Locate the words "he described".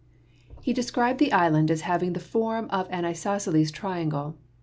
0.63-1.19